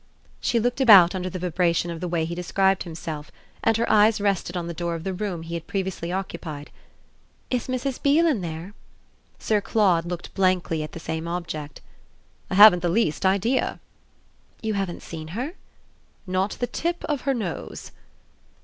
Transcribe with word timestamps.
She 0.39 0.59
looked 0.59 0.81
about 0.81 1.13
under 1.13 1.29
the 1.29 1.37
vibration 1.37 1.91
of 1.91 1.99
the 1.99 2.07
way 2.07 2.25
he 2.25 2.33
described 2.33 2.81
himself, 2.81 3.29
and 3.63 3.77
her 3.77 3.87
eyes 3.87 4.19
rested 4.19 4.57
on 4.57 4.65
the 4.65 4.73
door 4.73 4.95
of 4.95 5.03
the 5.03 5.13
room 5.13 5.43
he 5.43 5.53
had 5.53 5.67
previously 5.67 6.11
occupied. 6.11 6.71
"Is 7.51 7.67
Mrs. 7.67 8.01
Beale 8.01 8.25
in 8.25 8.41
there?" 8.41 8.73
Sir 9.37 9.61
Claude 9.61 10.05
looked 10.07 10.33
blankly 10.33 10.81
at 10.81 10.93
the 10.93 10.99
same 10.99 11.27
object. 11.27 11.81
"I 12.49 12.55
haven't 12.55 12.81
the 12.81 12.89
least 12.89 13.27
idea!" 13.27 13.79
"You 14.63 14.73
haven't 14.73 15.03
seen 15.03 15.27
her?" 15.37 15.53
"Not 16.25 16.53
the 16.53 16.65
tip 16.65 17.03
of 17.03 17.21
her 17.21 17.35
nose." 17.35 17.91